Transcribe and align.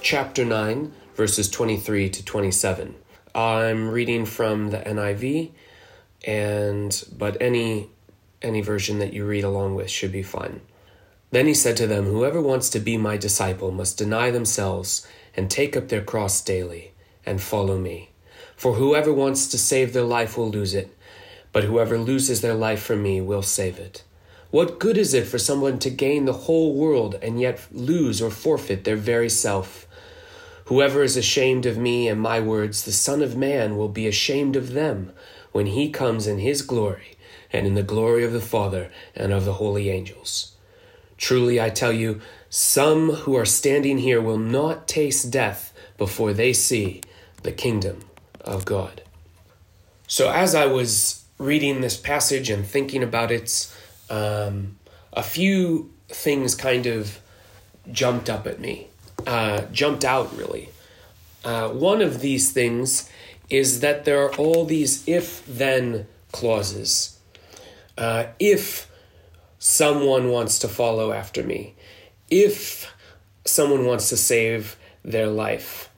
chapter 0.00 0.44
9, 0.44 0.92
verses 1.14 1.50
23 1.50 2.08
to 2.10 2.24
27. 2.24 2.94
I'm 3.34 3.90
reading 3.90 4.24
from 4.24 4.70
the 4.70 4.78
NIV, 4.78 5.50
and 6.26 7.04
but 7.16 7.36
any 7.40 7.88
any 8.40 8.60
version 8.60 9.00
that 9.00 9.12
you 9.12 9.24
read 9.24 9.44
along 9.44 9.74
with 9.74 9.90
should 9.90 10.12
be 10.12 10.22
fine. 10.22 10.60
Then 11.30 11.46
he 11.46 11.54
said 11.54 11.76
to 11.78 11.86
them, 11.86 12.04
Whoever 12.04 12.40
wants 12.40 12.70
to 12.70 12.78
be 12.78 12.96
my 12.96 13.16
disciple 13.16 13.72
must 13.72 13.98
deny 13.98 14.30
themselves 14.30 15.06
and 15.36 15.50
take 15.50 15.76
up 15.76 15.88
their 15.88 16.02
cross 16.02 16.40
daily 16.40 16.92
and 17.26 17.42
follow 17.42 17.78
me. 17.78 18.10
For 18.56 18.74
whoever 18.74 19.12
wants 19.12 19.48
to 19.48 19.58
save 19.58 19.92
their 19.92 20.04
life 20.04 20.38
will 20.38 20.50
lose 20.50 20.74
it, 20.74 20.96
but 21.52 21.64
whoever 21.64 21.98
loses 21.98 22.40
their 22.40 22.54
life 22.54 22.82
for 22.82 22.96
me 22.96 23.20
will 23.20 23.42
save 23.42 23.78
it. 23.78 24.04
What 24.50 24.78
good 24.78 24.96
is 24.96 25.12
it 25.12 25.26
for 25.26 25.38
someone 25.38 25.78
to 25.80 25.90
gain 25.90 26.24
the 26.24 26.32
whole 26.32 26.74
world 26.74 27.16
and 27.20 27.40
yet 27.40 27.66
lose 27.70 28.22
or 28.22 28.30
forfeit 28.30 28.84
their 28.84 28.96
very 28.96 29.28
self? 29.28 29.87
Whoever 30.68 31.02
is 31.02 31.16
ashamed 31.16 31.64
of 31.64 31.78
me 31.78 32.08
and 32.08 32.20
my 32.20 32.40
words, 32.40 32.84
the 32.84 32.92
Son 32.92 33.22
of 33.22 33.34
Man 33.34 33.78
will 33.78 33.88
be 33.88 34.06
ashamed 34.06 34.54
of 34.54 34.74
them 34.74 35.12
when 35.50 35.64
he 35.64 35.88
comes 35.88 36.26
in 36.26 36.40
his 36.40 36.60
glory 36.60 37.16
and 37.50 37.66
in 37.66 37.72
the 37.72 37.82
glory 37.82 38.22
of 38.22 38.34
the 38.34 38.40
Father 38.42 38.90
and 39.16 39.32
of 39.32 39.46
the 39.46 39.54
holy 39.54 39.88
angels. 39.88 40.52
Truly 41.16 41.58
I 41.58 41.70
tell 41.70 41.90
you, 41.90 42.20
some 42.50 43.10
who 43.10 43.34
are 43.34 43.46
standing 43.46 43.96
here 43.96 44.20
will 44.20 44.36
not 44.36 44.86
taste 44.86 45.30
death 45.30 45.72
before 45.96 46.34
they 46.34 46.52
see 46.52 47.00
the 47.44 47.52
kingdom 47.52 48.04
of 48.42 48.66
God. 48.66 49.00
So, 50.06 50.30
as 50.30 50.54
I 50.54 50.66
was 50.66 51.24
reading 51.38 51.80
this 51.80 51.96
passage 51.96 52.50
and 52.50 52.66
thinking 52.66 53.02
about 53.02 53.30
it, 53.30 53.74
um, 54.10 54.78
a 55.14 55.22
few 55.22 55.90
things 56.08 56.54
kind 56.54 56.84
of 56.84 57.20
jumped 57.90 58.28
up 58.28 58.46
at 58.46 58.60
me, 58.60 58.88
uh, 59.28 59.62
jumped 59.70 60.04
out 60.04 60.36
really. 60.36 60.70
Uh, 61.44 61.68
one 61.68 62.02
of 62.02 62.20
these 62.20 62.50
things 62.50 63.08
is 63.48 63.80
that 63.80 64.04
there 64.04 64.20
are 64.24 64.34
all 64.34 64.64
these 64.64 65.06
if 65.06 65.46
then 65.46 66.06
clauses. 66.32 67.18
Uh, 67.96 68.24
if 68.40 68.90
someone 69.58 70.30
wants 70.30 70.58
to 70.58 70.68
follow 70.68 71.12
after 71.12 71.42
me, 71.44 71.74
if 72.30 72.92
someone 73.44 73.84
wants 73.86 74.08
to 74.08 74.16
save 74.16 74.76
their 75.04 75.26
life. 75.26 75.88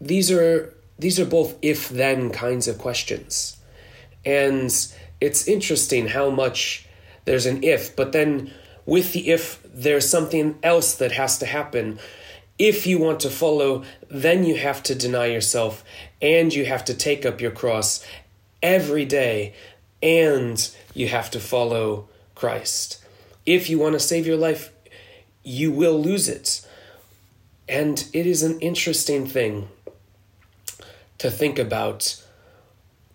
These 0.00 0.30
are 0.30 0.74
these 0.98 1.20
are 1.20 1.24
both 1.24 1.54
if 1.62 1.88
then 1.88 2.30
kinds 2.30 2.68
of 2.68 2.78
questions. 2.78 3.56
And 4.24 4.70
it's 5.20 5.46
interesting 5.46 6.08
how 6.08 6.30
much 6.30 6.86
there's 7.24 7.46
an 7.46 7.62
if, 7.62 7.94
but 7.94 8.12
then 8.12 8.52
with 8.84 9.12
the 9.12 9.28
if, 9.30 9.62
there's 9.64 10.08
something 10.08 10.58
else 10.62 10.94
that 10.96 11.12
has 11.12 11.38
to 11.38 11.46
happen. 11.46 11.98
If 12.58 12.86
you 12.86 12.98
want 12.98 13.20
to 13.20 13.30
follow, 13.30 13.84
then 14.08 14.44
you 14.44 14.56
have 14.56 14.82
to 14.84 14.94
deny 14.94 15.26
yourself 15.26 15.84
and 16.20 16.52
you 16.52 16.64
have 16.66 16.84
to 16.86 16.94
take 16.94 17.24
up 17.24 17.40
your 17.40 17.52
cross 17.52 18.04
every 18.62 19.04
day 19.04 19.54
and 20.02 20.68
you 20.94 21.08
have 21.08 21.30
to 21.30 21.40
follow 21.40 22.08
Christ. 22.34 23.04
If 23.46 23.70
you 23.70 23.78
want 23.78 23.94
to 23.94 24.00
save 24.00 24.26
your 24.26 24.36
life, 24.36 24.72
you 25.42 25.70
will 25.70 26.00
lose 26.00 26.28
it. 26.28 26.66
And 27.68 28.06
it 28.12 28.26
is 28.26 28.42
an 28.42 28.58
interesting 28.60 29.26
thing 29.26 29.68
to 31.18 31.30
think 31.30 31.58
about 31.58 32.22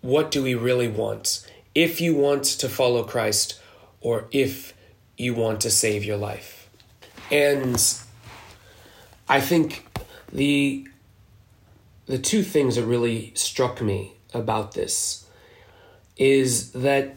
what 0.00 0.30
do 0.30 0.42
we 0.42 0.54
really 0.54 0.88
want? 0.88 1.46
If 1.74 2.00
you 2.00 2.14
want 2.14 2.44
to 2.44 2.68
follow 2.68 3.04
Christ 3.04 3.60
or 4.00 4.26
if 4.30 4.74
you 5.16 5.34
want 5.34 5.60
to 5.62 5.70
save 5.70 6.04
your 6.04 6.16
life. 6.16 6.68
And 7.30 7.82
I 9.28 9.40
think 9.40 9.86
the 10.32 10.86
the 12.06 12.18
two 12.18 12.42
things 12.42 12.76
that 12.76 12.84
really 12.84 13.32
struck 13.34 13.80
me 13.80 14.12
about 14.34 14.72
this 14.72 15.26
is 16.18 16.72
that 16.72 17.16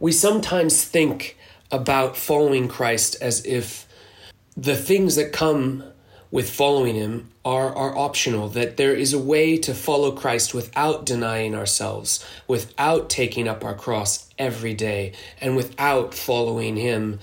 we 0.00 0.10
sometimes 0.10 0.84
think 0.84 1.38
about 1.70 2.16
following 2.16 2.66
Christ 2.66 3.16
as 3.20 3.44
if 3.46 3.86
the 4.56 4.74
things 4.74 5.14
that 5.14 5.32
come 5.32 5.84
with 6.30 6.50
following 6.50 6.94
him 6.94 7.30
are, 7.44 7.74
are 7.74 7.96
optional, 7.96 8.48
that 8.48 8.76
there 8.76 8.94
is 8.94 9.12
a 9.12 9.18
way 9.18 9.56
to 9.58 9.74
follow 9.74 10.12
Christ 10.12 10.54
without 10.54 11.04
denying 11.04 11.54
ourselves, 11.54 12.24
without 12.46 13.10
taking 13.10 13.48
up 13.48 13.64
our 13.64 13.74
cross 13.74 14.28
every 14.38 14.74
day, 14.74 15.12
and 15.40 15.56
without 15.56 16.14
following 16.14 16.76
him 16.76 17.18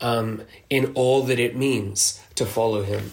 um, 0.00 0.42
in 0.68 0.92
all 0.94 1.22
that 1.22 1.38
it 1.38 1.56
means 1.56 2.20
to 2.40 2.46
follow 2.46 2.82
him. 2.82 3.12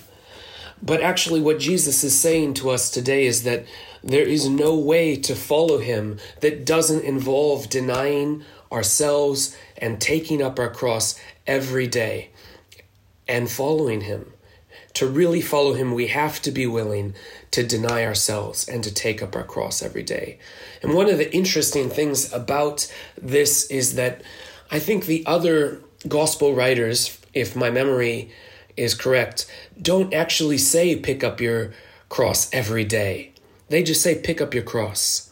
But 0.81 1.01
actually, 1.01 1.41
what 1.41 1.59
Jesus 1.59 2.03
is 2.03 2.17
saying 2.17 2.53
to 2.55 2.69
us 2.69 2.89
today 2.89 3.25
is 3.25 3.43
that 3.43 3.65
there 4.01 4.25
is 4.25 4.47
no 4.47 4.73
way 4.73 5.17
to 5.17 5.35
follow 5.35 5.79
him 5.79 6.17
that 6.39 6.65
doesn't 6.65 7.03
involve 7.03 7.69
denying 7.69 8.45
ourselves 8.71 9.57
and 9.77 9.99
taking 9.99 10.41
up 10.41 10.59
our 10.59 10.69
cross 10.69 11.19
every 11.45 11.87
day 11.87 12.29
and 13.27 13.51
following 13.51 14.01
him. 14.01 14.31
To 14.93 15.07
really 15.07 15.41
follow 15.41 15.73
him, 15.73 15.93
we 15.93 16.07
have 16.07 16.41
to 16.43 16.51
be 16.51 16.65
willing 16.65 17.13
to 17.51 17.67
deny 17.67 18.05
ourselves 18.05 18.65
and 18.65 18.81
to 18.85 18.93
take 18.93 19.21
up 19.21 19.35
our 19.35 19.43
cross 19.43 19.83
every 19.83 20.03
day. 20.03 20.39
And 20.81 20.93
one 20.93 21.09
of 21.09 21.17
the 21.17 21.35
interesting 21.35 21.89
things 21.89 22.31
about 22.31 22.91
this 23.21 23.69
is 23.69 23.95
that 23.95 24.21
I 24.71 24.79
think 24.79 25.05
the 25.05 25.25
other 25.25 25.81
gospel 26.07 26.55
writers, 26.55 27.19
if 27.33 27.57
my 27.57 27.69
memory 27.69 28.31
is 28.77 28.93
correct, 28.93 29.45
don't 29.81 30.13
actually 30.13 30.57
say 30.57 30.95
pick 30.95 31.23
up 31.23 31.41
your 31.41 31.73
cross 32.09 32.51
every 32.53 32.85
day. 32.85 33.33
They 33.69 33.83
just 33.83 34.01
say 34.01 34.19
pick 34.19 34.39
up 34.39 34.53
your 34.53 34.63
cross. 34.63 35.27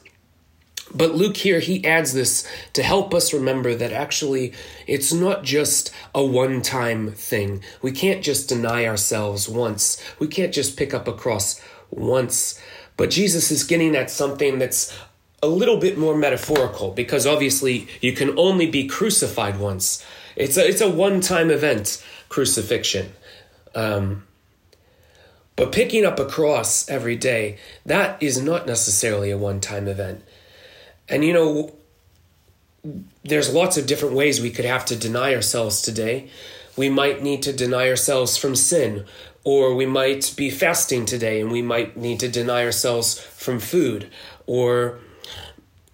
But 0.94 1.16
Luke 1.16 1.38
here, 1.38 1.60
he 1.60 1.84
adds 1.86 2.14
this 2.14 2.48
to 2.74 2.84
help 2.84 3.14
us 3.14 3.34
remember 3.34 3.74
that 3.76 3.92
actually 3.92 4.54
it's 4.88 5.12
not 5.12 5.44
just 5.44 5.92
a 6.14 6.24
one 6.24 6.62
time 6.62 7.12
thing. 7.12 7.64
We 7.82 7.92
can't 7.92 8.24
just 8.24 8.50
deny 8.50 8.86
ourselves 8.86 9.50
once, 9.50 10.02
we 10.20 10.28
can't 10.28 10.54
just 10.54 10.78
pick 10.78 10.94
up 10.94 11.08
a 11.08 11.14
cross 11.14 11.62
once. 11.90 12.60
But 12.98 13.10
Jesus 13.10 13.52
is 13.52 13.64
getting 13.64 13.96
at 13.96 14.10
something 14.10 14.58
that's 14.58 14.96
a 15.44 15.48
little 15.48 15.78
bit 15.78 15.98
more 15.98 16.16
metaphorical 16.16 16.92
because 16.92 17.28
obviously 17.28 17.88
you 18.00 18.14
can 18.14 18.38
only 18.38 18.68
be 18.68 18.88
crucified 18.88 19.60
once. 19.60 20.04
It's 20.36 20.58
a, 20.58 20.68
it's 20.68 20.82
a 20.82 20.90
one 20.90 21.20
time 21.20 21.52
event, 21.52 22.04
crucifixion. 22.30 23.12
Um, 23.76 24.24
but 25.56 25.72
picking 25.72 26.06
up 26.06 26.20
a 26.20 26.26
cross 26.26 26.90
every 26.90 27.16
day, 27.16 27.58
that 27.86 28.22
is 28.22 28.42
not 28.42 28.66
necessarily 28.66 29.32
a 29.32 29.38
one 29.38 29.62
time 29.62 29.88
event. 29.88 30.24
And 31.08 31.24
you 31.24 31.34
know, 31.34 31.76
there's 33.24 33.54
lots 33.54 33.78
of 33.78 33.88
different 33.88 34.16
ways 34.16 34.42
we 34.42 34.52
could 34.52 34.66
have 34.66 34.86
to 34.86 34.96
deny 34.96 35.34
ourselves 35.34 35.82
today. 35.82 36.30
We 36.76 36.90
might 36.90 37.22
need 37.22 37.42
to 37.44 37.54
deny 37.54 37.90
ourselves 37.90 38.38
from 38.38 38.56
sin, 38.56 39.06
or 39.44 39.76
we 39.76 39.86
might 39.86 40.34
be 40.36 40.50
fasting 40.50 41.06
today 41.06 41.40
and 41.40 41.52
we 41.52 41.62
might 41.62 41.96
need 41.96 42.20
to 42.20 42.28
deny 42.28 42.64
ourselves 42.66 43.18
from 43.20 43.60
food, 43.60 44.10
or, 44.46 45.00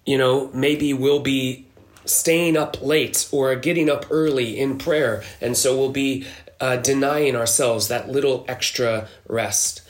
you 0.04 0.18
know, 0.18 0.50
maybe 0.52 0.92
we'll 0.92 1.20
be 1.20 1.66
staying 2.04 2.56
up 2.56 2.82
late 2.82 3.28
or 3.32 3.54
getting 3.56 3.90
up 3.90 4.06
early 4.10 4.58
in 4.58 4.78
prayer, 4.78 5.22
and 5.40 5.56
so 5.56 5.76
we'll 5.76 5.90
be 5.90 6.26
uh, 6.60 6.76
denying 6.76 7.34
ourselves 7.34 7.88
that 7.88 8.08
little 8.08 8.44
extra 8.48 9.08
rest. 9.28 9.82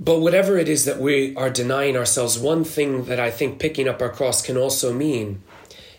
But 0.00 0.20
whatever 0.20 0.56
it 0.56 0.68
is 0.68 0.84
that 0.84 1.00
we 1.00 1.34
are 1.34 1.50
denying 1.50 1.96
ourselves, 1.96 2.38
one 2.38 2.62
thing 2.62 3.06
that 3.06 3.18
I 3.18 3.30
think 3.30 3.58
picking 3.58 3.88
up 3.88 4.00
our 4.00 4.08
cross 4.08 4.40
can 4.40 4.56
also 4.56 4.92
mean 4.92 5.42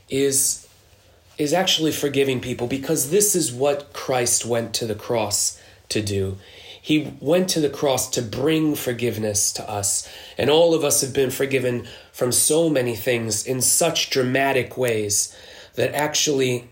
is 0.09 0.65
is 1.37 1.53
actually 1.53 1.91
forgiving 1.91 2.41
people 2.41 2.67
because 2.67 3.11
this 3.11 3.33
is 3.33 3.51
what 3.51 3.93
Christ 3.93 4.45
went 4.45 4.73
to 4.73 4.85
the 4.85 4.95
cross 4.95 5.59
to 5.87 6.01
do. 6.01 6.37
He 6.89 7.13
went 7.19 7.49
to 7.49 7.59
the 7.59 7.69
cross 7.69 8.09
to 8.09 8.21
bring 8.23 8.73
forgiveness 8.73 9.53
to 9.53 9.69
us. 9.69 10.09
And 10.39 10.49
all 10.49 10.73
of 10.73 10.83
us 10.83 11.01
have 11.01 11.13
been 11.13 11.29
forgiven 11.29 11.87
from 12.11 12.31
so 12.31 12.67
many 12.67 12.95
things 12.95 13.45
in 13.45 13.61
such 13.61 14.09
dramatic 14.09 14.75
ways 14.75 15.31
that 15.75 15.93
actually 15.93 16.67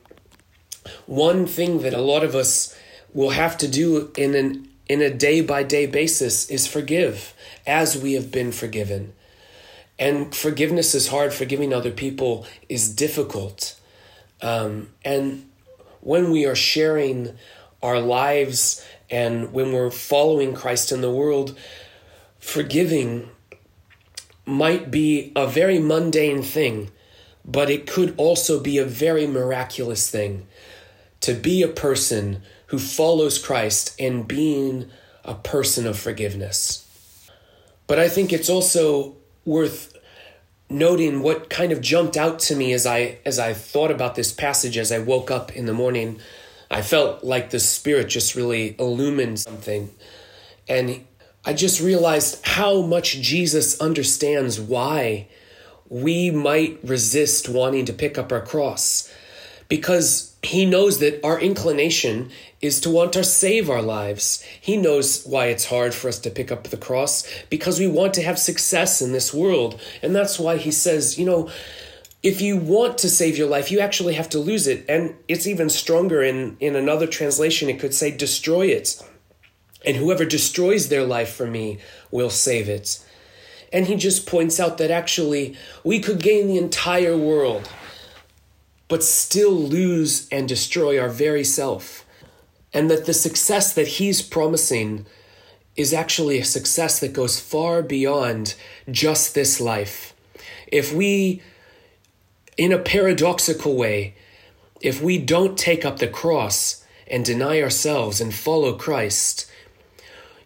one 1.06 1.46
thing 1.46 1.82
that 1.84 1.94
a 1.94 2.02
lot 2.02 2.24
of 2.24 2.34
us 2.34 2.76
will 3.14 3.30
have 3.30 3.60
to 3.60 3.68
do 3.68 4.12
in 4.18 4.34
an 4.34 4.68
in 4.90 5.04
a 5.04 5.14
day 5.14 5.42
by 5.42 5.62
day 5.62 5.86
basis 5.86 6.50
is 6.50 6.66
forgive 6.66 7.36
as 7.68 7.96
we 7.96 8.14
have 8.14 8.32
been 8.32 8.52
forgiven. 8.52 9.14
And 10.00 10.34
forgiveness 10.34 10.96
is 10.96 11.10
hard, 11.10 11.32
forgiving 11.32 11.72
other 11.72 11.92
people 11.92 12.48
is 12.68 12.90
difficult. 12.90 13.80
Um, 14.42 14.90
and 15.06 15.48
when 16.02 16.32
we 16.32 16.48
are 16.48 16.56
sharing 16.56 17.38
our 17.84 18.00
lives 18.00 18.84
and 19.10 19.54
when 19.54 19.72
we're 19.72 19.92
following 19.92 20.54
Christ 20.54 20.92
in 20.92 21.02
the 21.02 21.12
world, 21.12 21.58
forgiving 22.40 23.30
might 24.46 24.90
be 24.90 25.32
a 25.36 25.48
very 25.48 25.80
mundane 25.80 26.42
thing, 26.42 26.90
but 27.46 27.70
it 27.70 27.88
could 27.88 28.14
also 28.18 28.60
be 28.60 28.78
a 28.78 28.86
very 28.86 29.28
miraculous 29.28 30.10
thing 30.10 30.48
to 31.22 31.34
be 31.34 31.62
a 31.62 31.68
person 31.68 32.42
who 32.68 32.80
follows 32.80 33.44
Christ 33.44 33.96
and 34.00 34.28
being 34.28 34.90
a 35.24 35.36
person 35.36 35.86
of 35.86 35.98
forgiveness. 35.98 36.86
But 37.88 38.00
I 38.00 38.10
think 38.10 38.32
it's 38.34 38.50
also 38.50 39.16
worth 39.46 39.98
noting 40.70 41.22
what 41.22 41.50
kind 41.50 41.72
of 41.72 41.82
jumped 41.82 42.18
out 42.18 42.40
to 42.40 42.56
me 42.56 42.74
as 42.74 42.86
I 42.86 43.20
as 43.26 43.40
I 43.40 43.54
thought 43.54 43.92
about 43.92 44.16
this 44.16 44.34
passage 44.34 44.78
as 44.78 44.92
I 44.92 45.00
woke 45.00 45.32
up 45.32 45.56
in 45.56 45.66
the 45.66 45.74
morning. 45.74 46.20
I 46.70 46.82
felt 46.82 47.24
like 47.24 47.50
the 47.50 47.60
spirit 47.60 48.10
just 48.10 48.36
really 48.36 48.76
illumined 48.80 49.40
something. 49.40 49.90
And 50.68 51.06
I 51.46 51.54
just 51.54 51.80
realized 51.80 52.46
how 52.46 52.82
much 52.82 53.22
Jesus 53.22 53.80
understands 53.80 54.60
why 54.60 55.28
we 55.90 56.30
might 56.30 56.80
resist 56.84 57.48
wanting 57.48 57.86
to 57.86 57.94
pick 57.94 58.18
up 58.18 58.32
our 58.32 58.42
cross 58.42 59.12
because 59.70 60.36
he 60.44 60.66
knows 60.66 61.00
that 61.00 61.24
our 61.26 61.40
inclination 61.40 62.30
is 62.62 62.80
to 62.82 62.90
want 62.90 63.14
to 63.14 63.24
save 63.24 63.70
our 63.70 63.82
lives. 63.82 64.44
He 64.60 64.78
knows 64.78 65.24
why 65.26 65.48
it's 65.48 65.66
hard 65.66 65.94
for 65.94 66.08
us 66.08 66.20
to 66.20 66.30
pick 66.30 66.52
up 66.52 66.66
the 66.66 66.78
cross 66.78 67.28
because 67.50 67.80
we 67.80 67.88
want 67.88 68.14
to 68.16 68.22
have 68.22 68.40
success 68.40 69.02
in 69.02 69.12
this 69.12 69.34
world. 69.34 69.80
And 70.02 70.16
that's 70.16 70.40
why 70.40 70.58
he 70.58 70.72
says, 70.72 71.20
you 71.20 71.26
know, 71.26 71.50
if 72.24 72.42
you 72.42 72.58
want 72.58 72.98
to 73.00 73.10
save 73.10 73.38
your 73.38 73.48
life, 73.48 73.72
you 73.72 73.80
actually 73.80 74.16
have 74.16 74.30
to 74.30 74.40
lose 74.40 74.68
it. 74.68 74.86
And 74.90 75.16
it's 75.28 75.48
even 75.48 75.70
stronger 75.70 76.24
in, 76.24 76.58
in 76.60 76.76
another 76.76 77.08
translation, 77.08 77.70
it 77.70 77.80
could 77.80 77.94
say, 77.94 78.12
destroy 78.12 78.68
it. 78.68 79.02
And 79.86 79.98
whoever 79.98 80.26
destroys 80.26 80.90
their 80.90 81.06
life 81.06 81.34
for 81.34 81.48
me 81.48 81.80
will 82.12 82.30
save 82.30 82.68
it. 82.68 83.04
And 83.72 83.86
he 83.86 83.96
just 83.96 84.26
points 84.26 84.60
out 84.60 84.78
that 84.78 84.92
actually 84.92 85.56
we 85.84 86.00
could 86.00 86.22
gain 86.22 86.48
the 86.48 86.58
entire 86.58 87.18
world, 87.18 87.70
but 88.88 89.04
still 89.04 89.52
lose 89.52 90.28
and 90.30 90.48
destroy 90.48 91.00
our 91.00 91.10
very 91.10 91.44
self 91.44 92.06
and 92.74 92.92
that 92.92 93.06
the 93.06 93.14
success 93.14 93.74
that 93.74 93.88
he's 93.88 94.22
promising 94.22 95.06
is 95.76 95.94
actually 95.94 96.40
a 96.40 96.46
success 96.46 97.00
that 97.00 97.14
goes 97.14 97.40
far 97.40 97.82
beyond 97.82 98.56
just 98.92 99.34
this 99.34 99.60
life. 99.60 100.14
If 100.68 100.94
we, 100.94 101.42
in 102.58 102.72
a 102.72 102.80
paradoxical 102.80 103.76
way, 103.76 104.16
if 104.82 105.02
we 105.02 105.18
don't 105.18 105.58
take 105.58 105.86
up 105.86 106.00
the 106.00 106.08
cross 106.08 106.84
and 107.08 107.24
deny 107.24 107.62
ourselves 107.62 108.20
and 108.20 108.34
follow 108.34 108.74
Christ, 108.74 109.50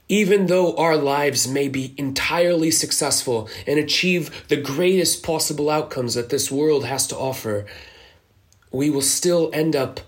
even 0.07 0.47
though 0.47 0.75
our 0.75 0.97
lives 0.97 1.47
may 1.47 1.69
be 1.69 1.95
entirely 1.97 2.69
successful 2.69 3.49
and 3.65 3.79
achieve 3.79 4.47
the 4.49 4.57
greatest 4.57 5.23
possible 5.23 5.69
outcomes 5.69 6.15
that 6.15 6.29
this 6.29 6.51
world 6.51 6.85
has 6.85 7.07
to 7.07 7.17
offer, 7.17 7.65
we 8.71 8.89
will 8.89 9.01
still 9.01 9.49
end 9.53 9.75
up 9.75 10.01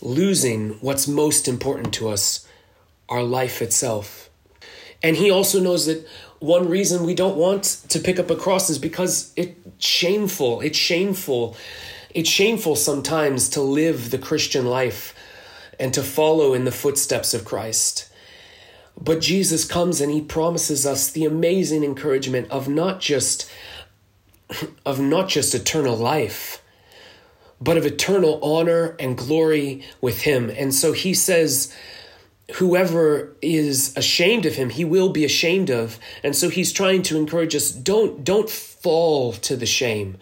losing 0.00 0.70
what's 0.80 1.06
most 1.06 1.46
important 1.46 1.92
to 1.94 2.08
us 2.08 2.46
our 3.08 3.22
life 3.22 3.60
itself. 3.60 4.30
And 5.02 5.16
he 5.16 5.30
also 5.30 5.60
knows 5.60 5.86
that 5.86 6.06
one 6.42 6.68
reason 6.68 7.04
we 7.04 7.14
don't 7.14 7.36
want 7.36 7.62
to 7.88 8.00
pick 8.00 8.18
up 8.18 8.30
a 8.30 8.36
cross 8.36 8.68
is 8.68 8.78
because 8.78 9.32
it's 9.36 9.54
shameful. 9.78 10.60
It's 10.60 10.76
shameful. 10.76 11.56
It's 12.10 12.28
shameful 12.28 12.74
sometimes 12.74 13.48
to 13.50 13.60
live 13.60 14.10
the 14.10 14.18
Christian 14.18 14.66
life 14.66 15.14
and 15.78 15.94
to 15.94 16.02
follow 16.02 16.52
in 16.52 16.64
the 16.64 16.72
footsteps 16.72 17.32
of 17.32 17.44
Christ. 17.44 18.10
But 19.00 19.20
Jesus 19.20 19.64
comes 19.64 20.00
and 20.00 20.12
he 20.12 20.20
promises 20.20 20.84
us 20.84 21.10
the 21.10 21.24
amazing 21.24 21.84
encouragement 21.84 22.50
of 22.50 22.68
not 22.68 23.00
just 23.00 23.50
of 24.84 25.00
not 25.00 25.28
just 25.28 25.54
eternal 25.54 25.96
life, 25.96 26.62
but 27.60 27.76
of 27.76 27.86
eternal 27.86 28.40
honor 28.42 28.96
and 28.98 29.16
glory 29.16 29.84
with 30.00 30.22
him. 30.22 30.50
And 30.50 30.74
so 30.74 30.92
he 30.92 31.14
says, 31.14 31.72
whoever 32.54 33.34
is 33.40 33.96
ashamed 33.96 34.46
of 34.46 34.54
him 34.54 34.70
he 34.70 34.84
will 34.84 35.08
be 35.08 35.24
ashamed 35.24 35.70
of 35.70 35.98
and 36.22 36.36
so 36.36 36.48
he's 36.48 36.72
trying 36.72 37.02
to 37.02 37.16
encourage 37.16 37.54
us 37.54 37.70
don't 37.70 38.24
don't 38.24 38.50
fall 38.50 39.32
to 39.32 39.56
the 39.56 39.66
shame 39.66 40.16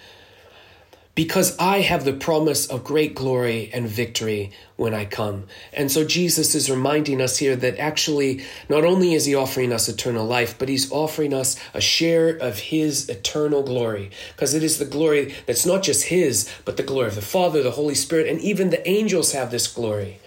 because 1.20 1.54
I 1.58 1.80
have 1.80 2.04
the 2.04 2.14
promise 2.14 2.66
of 2.66 2.82
great 2.82 3.14
glory 3.14 3.68
and 3.74 3.86
victory 3.86 4.52
when 4.76 4.94
I 4.94 5.04
come. 5.04 5.48
And 5.72 5.92
so 5.92 6.02
Jesus 6.02 6.54
is 6.54 6.70
reminding 6.70 7.20
us 7.20 7.36
here 7.36 7.56
that 7.56 7.78
actually, 7.78 8.42
not 8.70 8.84
only 8.84 9.12
is 9.12 9.26
he 9.26 9.34
offering 9.34 9.70
us 9.70 9.86
eternal 9.86 10.24
life, 10.24 10.58
but 10.58 10.70
he's 10.70 10.90
offering 10.90 11.34
us 11.34 11.56
a 11.74 11.80
share 11.82 12.30
of 12.30 12.58
his 12.58 13.08
eternal 13.10 13.62
glory. 13.62 14.10
Because 14.34 14.54
it 14.54 14.62
is 14.62 14.78
the 14.78 14.84
glory 14.84 15.34
that's 15.44 15.66
not 15.66 15.82
just 15.82 16.06
his, 16.06 16.48
but 16.64 16.78
the 16.78 16.82
glory 16.82 17.08
of 17.08 17.16
the 17.16 17.22
Father, 17.22 17.62
the 17.62 17.72
Holy 17.72 17.94
Spirit, 17.94 18.26
and 18.26 18.40
even 18.40 18.70
the 18.70 18.88
angels 18.88 19.32
have 19.32 19.50
this 19.50 19.66
glory. 19.66 20.20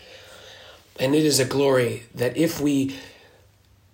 And 1.00 1.16
it 1.16 1.26
is 1.26 1.40
a 1.40 1.46
glory 1.46 2.04
that 2.14 2.38
if 2.38 2.60
we 2.60 2.96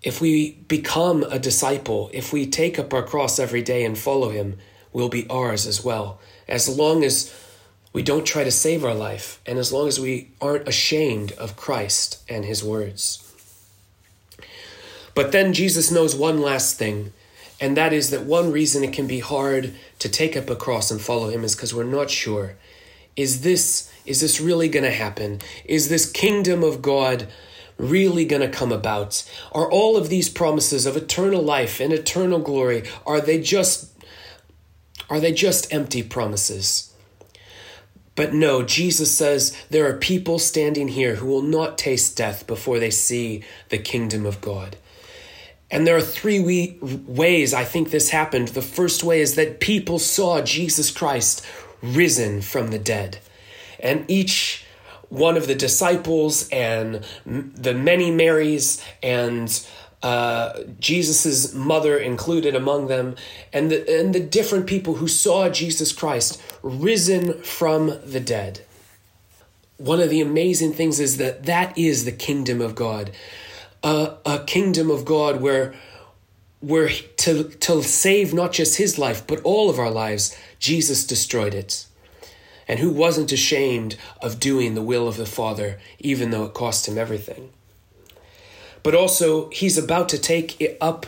if 0.01 0.21
we 0.21 0.53
become 0.69 1.23
a 1.23 1.37
disciple, 1.37 2.09
if 2.13 2.31
we 2.31 2.45
take 2.45 2.79
up 2.79 2.93
our 2.93 3.03
cross 3.03 3.37
every 3.37 3.61
day 3.61 3.83
and 3.83 3.97
follow 3.97 4.29
him, 4.29 4.57
will 4.93 5.09
be 5.09 5.27
ours 5.29 5.67
as 5.67 5.83
well 5.83 6.19
as 6.49 6.67
long 6.67 7.03
as 7.03 7.33
we 7.93 8.03
don't 8.03 8.25
try 8.25 8.43
to 8.43 8.51
save 8.51 8.83
our 8.83 8.93
life, 8.93 9.39
and 9.45 9.57
as 9.57 9.71
long 9.71 9.87
as 9.87 9.99
we 9.99 10.29
aren't 10.41 10.67
ashamed 10.67 11.31
of 11.33 11.55
Christ 11.55 12.21
and 12.27 12.45
his 12.45 12.63
words. 12.63 13.25
But 15.15 15.31
then 15.31 15.53
Jesus 15.53 15.91
knows 15.91 16.15
one 16.15 16.41
last 16.41 16.77
thing, 16.77 17.13
and 17.59 17.75
that 17.77 17.93
is 17.93 18.11
that 18.11 18.25
one 18.25 18.51
reason 18.51 18.83
it 18.83 18.93
can 18.93 19.07
be 19.07 19.19
hard 19.19 19.73
to 19.99 20.09
take 20.09 20.37
up 20.37 20.49
a 20.49 20.55
cross 20.55 20.91
and 20.91 21.01
follow 21.01 21.29
him 21.29 21.43
is 21.43 21.55
because 21.55 21.73
we're 21.73 21.83
not 21.83 22.09
sure. 22.09 22.55
Is 23.19 23.41
this 23.41 23.91
is 24.05 24.21
this 24.21 24.39
really 24.39 24.69
going 24.69 24.85
to 24.85 24.91
happen? 24.91 25.39
Is 25.65 25.89
this 25.89 26.09
kingdom 26.09 26.63
of 26.63 26.81
God 26.81 27.27
really 27.77 28.25
going 28.25 28.41
to 28.41 28.57
come 28.57 28.71
about? 28.71 29.29
Are 29.51 29.69
all 29.69 29.97
of 29.97 30.09
these 30.09 30.29
promises 30.29 30.85
of 30.85 30.95
eternal 30.95 31.41
life 31.41 31.79
and 31.79 31.91
eternal 31.91 32.39
glory 32.39 32.83
are 33.05 33.19
they 33.19 33.41
just 33.41 33.91
are 35.09 35.19
they 35.19 35.33
just 35.33 35.73
empty 35.73 36.01
promises? 36.01 36.93
But 38.15 38.33
no, 38.33 38.63
Jesus 38.63 39.11
says 39.11 39.55
there 39.69 39.87
are 39.89 39.97
people 39.97 40.39
standing 40.39 40.89
here 40.89 41.15
who 41.15 41.27
will 41.27 41.41
not 41.41 41.77
taste 41.77 42.15
death 42.15 42.47
before 42.47 42.79
they 42.79 42.91
see 42.91 43.43
the 43.69 43.77
kingdom 43.77 44.25
of 44.25 44.39
God. 44.39 44.77
And 45.71 45.85
there 45.85 45.95
are 45.95 46.01
three 46.01 46.77
ways 46.81 47.53
I 47.53 47.63
think 47.63 47.91
this 47.91 48.09
happened. 48.09 48.49
The 48.49 48.61
first 48.61 49.03
way 49.03 49.21
is 49.21 49.35
that 49.35 49.59
people 49.59 49.99
saw 49.99 50.41
Jesus 50.41 50.89
Christ 50.89 51.45
risen 51.81 52.41
from 52.41 52.69
the 52.69 52.79
dead. 52.79 53.19
And 53.79 54.05
each 54.09 54.65
one 55.09 55.37
of 55.37 55.47
the 55.47 55.55
disciples 55.55 56.47
and 56.49 57.03
the 57.25 57.73
many 57.73 58.11
Marys 58.11 58.83
and 59.01 59.67
uh, 60.01 60.61
Jesus's 60.79 61.53
mother 61.53 61.97
included 61.97 62.55
among 62.55 62.87
them, 62.87 63.15
and 63.51 63.69
the, 63.69 63.99
and 63.99 64.15
the 64.15 64.19
different 64.19 64.65
people 64.65 64.95
who 64.95 65.07
saw 65.07 65.49
Jesus 65.49 65.91
Christ 65.91 66.41
risen 66.61 67.41
from 67.43 67.99
the 68.05 68.19
dead. 68.19 68.61
One 69.77 69.99
of 69.99 70.09
the 70.09 70.21
amazing 70.21 70.73
things 70.73 70.99
is 70.99 71.17
that 71.17 71.43
that 71.45 71.77
is 71.77 72.05
the 72.05 72.11
kingdom 72.11 72.61
of 72.61 72.75
God, 72.75 73.11
uh, 73.83 74.15
a 74.25 74.39
kingdom 74.39 74.89
of 74.89 75.05
God 75.05 75.41
where 75.41 75.73
where 76.61 76.89
to 77.17 77.43
to 77.45 77.83
save 77.83 78.33
not 78.33 78.51
just 78.51 78.77
his 78.77 78.97
life 78.97 79.25
but 79.25 79.41
all 79.41 79.69
of 79.69 79.79
our 79.79 79.91
lives, 79.91 80.37
Jesus 80.59 81.05
destroyed 81.05 81.53
it. 81.53 81.85
And 82.67 82.79
who 82.79 82.91
wasn't 82.91 83.31
ashamed 83.31 83.97
of 84.21 84.39
doing 84.39 84.75
the 84.75 84.83
will 84.83 85.07
of 85.07 85.17
the 85.17 85.25
Father, 85.25 85.79
even 85.97 86.29
though 86.29 86.45
it 86.45 86.53
cost 86.53 86.87
him 86.87 86.97
everything? 86.97 87.51
but 88.83 88.95
also 88.95 89.49
he's 89.49 89.77
about 89.77 90.09
to 90.09 90.17
take 90.17 90.59
it 90.61 90.77
up 90.81 91.05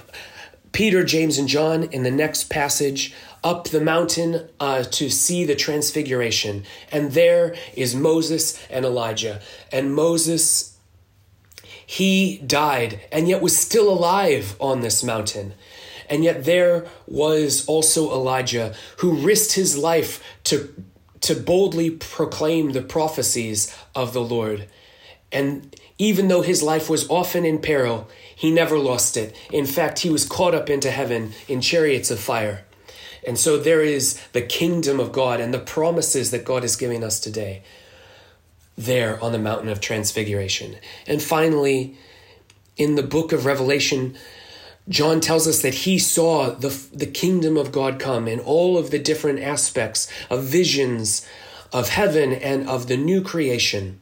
Peter, 0.72 1.04
James, 1.04 1.38
and 1.38 1.50
John 1.50 1.84
in 1.84 2.04
the 2.04 2.12
next 2.12 2.50
passage 2.50 3.14
up 3.44 3.68
the 3.68 3.82
mountain 3.82 4.48
uh, 4.60 4.84
to 4.84 5.10
see 5.10 5.44
the 5.44 5.56
transfiguration. 5.56 6.64
And 6.94 7.12
there 7.12 7.56
is 7.76 7.94
Moses 7.94 8.58
and 8.70 8.86
Elijah. 8.86 9.42
And 9.70 9.94
Moses, 9.94 10.71
he 11.92 12.38
died 12.38 13.02
and 13.12 13.28
yet 13.28 13.42
was 13.42 13.58
still 13.58 13.90
alive 13.92 14.56
on 14.62 14.80
this 14.80 15.04
mountain. 15.04 15.54
And 16.10 16.24
yet 16.24 16.46
there 16.46 16.86
was 17.06 17.66
also 17.66 18.14
Elijah 18.14 18.74
who 19.00 19.12
risked 19.12 19.56
his 19.56 19.78
life 19.78 20.24
to, 20.46 20.74
to 21.20 21.36
boldly 21.36 21.90
proclaim 21.90 22.72
the 22.72 22.82
prophecies 22.82 23.76
of 23.94 24.14
the 24.14 24.22
Lord. 24.22 24.70
And 25.34 25.76
even 25.98 26.30
though 26.30 26.44
his 26.44 26.64
life 26.64 26.90
was 26.90 27.10
often 27.10 27.44
in 27.44 27.60
peril, 27.60 28.08
he 28.34 28.52
never 28.52 28.80
lost 28.80 29.18
it. 29.18 29.36
In 29.52 29.66
fact, 29.66 30.00
he 30.00 30.10
was 30.10 30.24
caught 30.26 30.56
up 30.56 30.70
into 30.70 30.92
heaven 30.92 31.34
in 31.50 31.60
chariots 31.60 32.10
of 32.10 32.22
fire. 32.22 32.64
And 33.28 33.38
so 33.38 33.58
there 33.58 33.82
is 33.82 34.18
the 34.32 34.42
kingdom 34.42 35.02
of 35.02 35.12
God 35.12 35.42
and 35.42 35.54
the 35.54 35.60
promises 35.60 36.32
that 36.32 36.46
God 36.46 36.64
is 36.64 36.78
giving 36.78 37.04
us 37.04 37.20
today 37.20 37.64
there 38.78 39.22
on 39.24 39.32
the 39.32 39.40
mountain 39.40 39.70
of 39.70 39.82
transfiguration. 39.82 40.78
And 41.08 41.22
finally, 41.22 41.98
in 42.78 42.96
the 42.96 43.04
book 43.04 43.32
of 43.32 43.46
Revelation, 43.46 44.16
John 44.90 45.22
tells 45.22 45.48
us 45.48 45.62
that 45.62 45.74
he 45.74 46.00
saw 46.00 46.52
the, 46.52 46.70
the 46.94 47.06
kingdom 47.06 47.58
of 47.58 47.72
God 47.72 48.00
come 48.00 48.28
in 48.28 48.40
all 48.40 48.78
of 48.78 48.92
the 48.92 49.00
different 49.00 49.40
aspects 49.40 50.12
of 50.30 50.44
visions 50.44 51.28
of 51.72 51.90
heaven 51.90 52.34
and 52.34 52.68
of 52.68 52.88
the 52.88 52.98
new 52.98 53.22
creation. 53.22 54.02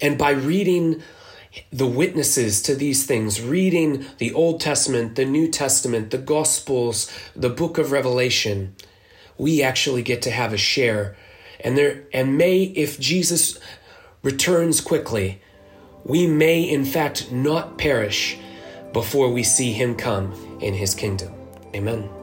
And 0.00 0.16
by 0.16 0.30
reading 0.30 1.02
the 1.72 1.86
witnesses 1.86 2.62
to 2.62 2.74
these 2.74 3.06
things, 3.06 3.40
reading 3.40 4.06
the 4.18 4.32
Old 4.32 4.60
Testament, 4.60 5.16
the 5.16 5.24
New 5.24 5.48
Testament, 5.48 6.10
the 6.10 6.18
Gospels, 6.18 7.10
the 7.34 7.48
book 7.48 7.78
of 7.78 7.90
Revelation, 7.90 8.76
we 9.36 9.62
actually 9.62 10.02
get 10.02 10.22
to 10.22 10.30
have 10.30 10.52
a 10.52 10.58
share. 10.58 11.16
And 11.60 11.76
there 11.76 12.04
and 12.12 12.36
may 12.38 12.62
if 12.62 12.98
Jesus 13.00 13.58
returns 14.22 14.80
quickly, 14.80 15.40
we 16.04 16.26
may 16.26 16.62
in 16.62 16.84
fact 16.84 17.32
not 17.32 17.78
perish 17.78 18.38
before 18.92 19.30
we 19.30 19.42
see 19.42 19.72
him 19.72 19.94
come 19.94 20.32
in 20.60 20.74
his 20.74 20.94
kingdom. 20.94 21.32
Amen. 21.74 22.17